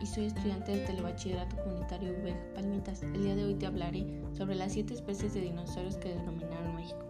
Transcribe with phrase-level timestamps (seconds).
[0.00, 3.02] Y soy estudiante del Telebachillerato Comunitario UBEG Palmitas.
[3.02, 7.00] El día de hoy te hablaré sobre las siete especies de dinosaurios que denominaron México.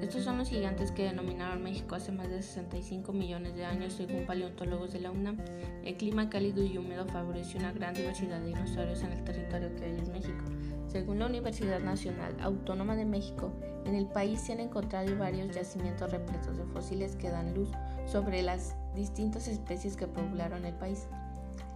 [0.00, 4.26] Estos son los gigantes que denominaron México hace más de 65 millones de años según
[4.26, 5.36] paleontólogos de la UNAM.
[5.84, 9.84] El clima cálido y húmedo favoreció una gran diversidad de dinosaurios en el territorio que
[9.84, 10.44] hoy es México.
[10.88, 13.52] Según la Universidad Nacional Autónoma de México,
[13.84, 17.68] en el país se han encontrado varios yacimientos repletos de fósiles que dan luz
[18.06, 21.06] sobre las distintas especies que poblaron el país.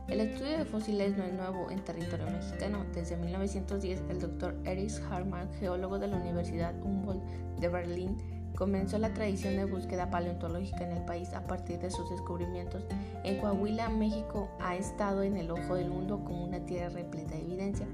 [0.09, 2.85] El estudio de fósiles no es nuevo en territorio mexicano.
[2.93, 7.23] Desde 1910, el doctor Erich Hartmann, geólogo de la Universidad Humboldt
[7.61, 8.17] de Berlín,
[8.57, 12.85] comenzó la tradición de búsqueda paleontológica en el país a partir de sus descubrimientos.
[13.23, 17.43] En Coahuila, México ha estado en el ojo del mundo como una tierra repleta de
[17.43, 17.87] evidencia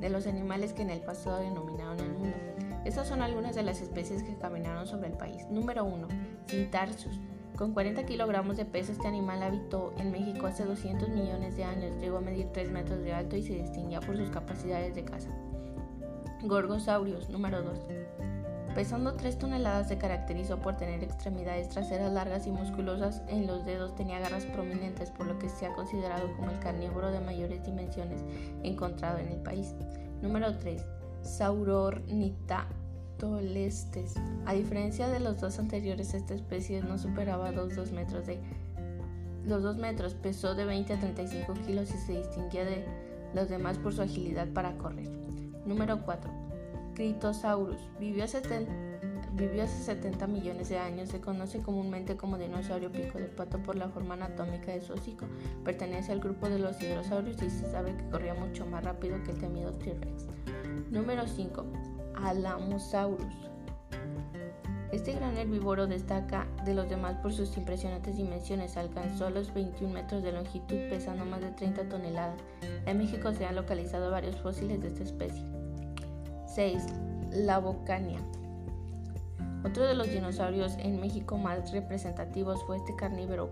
[0.00, 2.36] de los animales que en el pasado denominaron el mundo.
[2.84, 5.46] Estas son algunas de las especies que caminaron sobre el país.
[5.50, 6.08] Número 1.
[6.48, 7.20] Cintarsus.
[7.58, 11.96] Con 40 kilogramos de peso, este animal habitó en México hace 200 millones de años,
[12.00, 15.30] llegó a medir 3 metros de alto y se distinguía por sus capacidades de caza.
[16.44, 17.80] Gorgosaurios, número 2.
[18.76, 23.22] Pesando 3 toneladas, se caracterizó por tener extremidades traseras largas y musculosas.
[23.26, 27.10] En los dedos tenía garras prominentes, por lo que se ha considerado como el carnívoro
[27.10, 28.22] de mayores dimensiones
[28.62, 29.74] encontrado en el país.
[30.22, 30.86] Número 3.
[31.22, 32.68] Saurornita
[33.18, 34.14] tolestes.
[34.46, 38.38] A diferencia de los dos anteriores, esta especie no superaba los 2 metros de
[39.44, 42.84] los 2 metros, pesó de 20 a 35 kilos y se distinguía de
[43.34, 45.08] los demás por su agilidad para correr.
[45.64, 46.30] Número 4.
[46.94, 47.80] Critosaurus.
[47.98, 48.42] Vivió, hace
[49.84, 51.08] 70 millones de años.
[51.08, 55.26] Se conoce comúnmente como dinosaurio pico de pato por la forma anatómica de su hocico.
[55.64, 59.30] Pertenece al grupo de los hidrosaurios y se sabe que corría mucho más rápido que
[59.30, 60.26] el temido T-Rex.
[60.90, 61.97] Número 5.
[62.24, 63.48] Alamosaurus.
[64.92, 68.76] Este gran herbívoro destaca de los demás por sus impresionantes dimensiones.
[68.76, 72.40] Alcanzó los 21 metros de longitud, pesando más de 30 toneladas.
[72.86, 75.44] En México se han localizado varios fósiles de esta especie.
[76.46, 76.86] 6.
[77.32, 78.18] La Bocania.
[79.64, 83.50] Otro de los dinosaurios en México más representativos fue este carnívoro,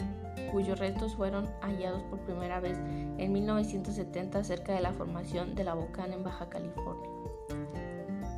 [0.53, 2.79] cuyos restos fueron hallados por primera vez
[3.19, 7.11] en 1970 cerca de la formación de la Bocana en Baja California.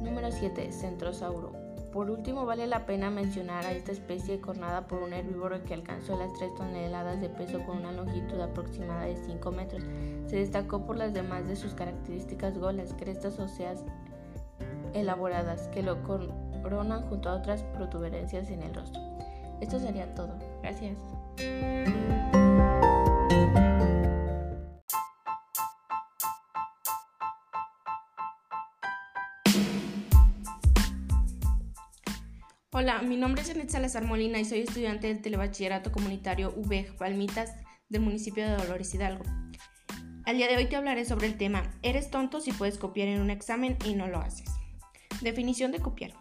[0.00, 0.72] Número 7.
[0.72, 1.52] Centrosauro.
[1.92, 6.18] Por último, vale la pena mencionar a esta especie cornada por un herbívoro que alcanzó
[6.18, 9.82] las 3 toneladas de peso con una longitud aproximada de 5 metros.
[10.26, 13.84] Se destacó por las demás de sus características golas, crestas óseas
[14.92, 19.00] elaboradas que lo coronan junto a otras protuberancias en el rostro.
[19.60, 20.34] Esto sería todo.
[20.62, 20.98] Gracias.
[32.70, 37.54] Hola, mi nombre es Janet Salazar Molina y soy estudiante del Telebachillerato Comunitario UBEG Palmitas
[37.88, 39.24] del municipio de Dolores Hidalgo.
[40.26, 43.22] Al día de hoy te hablaré sobre el tema ¿Eres tonto si puedes copiar en
[43.22, 44.50] un examen y no lo haces?
[45.22, 46.12] Definición de copiar.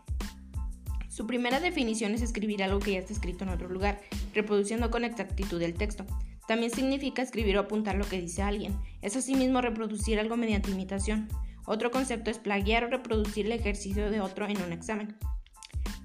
[1.10, 4.00] Su primera definición es escribir algo que ya está escrito en otro lugar,
[4.34, 6.06] reproduciendo con exactitud el texto.
[6.48, 8.74] También significa escribir o apuntar lo que dice alguien.
[9.02, 11.28] Es asimismo reproducir algo mediante imitación.
[11.66, 15.18] Otro concepto es plagiar o reproducir el ejercicio de otro en un examen.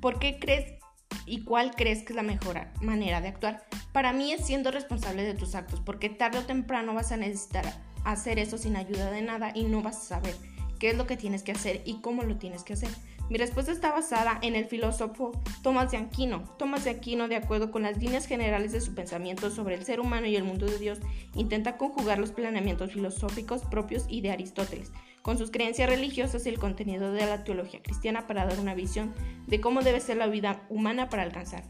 [0.03, 0.81] ¿Por qué crees
[1.27, 3.65] y cuál crees que es la mejor manera de actuar?
[3.93, 7.65] Para mí es siendo responsable de tus actos, porque tarde o temprano vas a necesitar
[8.05, 10.35] hacer eso sin ayuda de nada y no vas a saber
[10.83, 12.89] qué es lo que tienes que hacer y cómo lo tienes que hacer.
[13.31, 15.31] Mi respuesta está basada en el filósofo
[15.63, 16.43] Tomás de Aquino.
[16.59, 20.01] Tomás de Aquino, de acuerdo con las líneas generales de su pensamiento sobre el ser
[20.01, 20.99] humano y el mundo de Dios,
[21.37, 24.91] intenta conjugar los planeamientos filosóficos propios y de Aristóteles
[25.23, 29.15] con sus creencias religiosas y el contenido de la teología cristiana para dar una visión
[29.47, 31.63] de cómo debe ser la vida humana para alcanzar.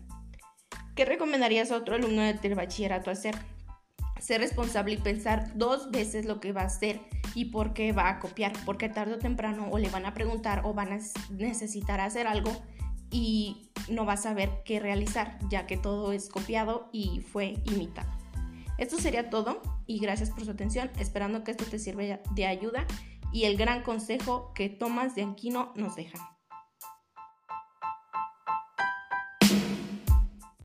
[0.96, 3.34] ¿Qué recomendarías a otro alumno del bachillerato hacer?
[4.22, 6.98] Ser responsable y pensar dos veces lo que va a hacer
[7.34, 10.62] y por qué va a copiar, porque tarde o temprano o le van a preguntar
[10.64, 10.98] o van a
[11.30, 12.52] necesitar hacer algo
[13.10, 18.10] y no va a saber qué realizar, ya que todo es copiado y fue imitado.
[18.78, 22.86] Esto sería todo y gracias por su atención, esperando que esto te sirva de ayuda
[23.32, 26.31] y el gran consejo que Tomás de Aquino nos deja.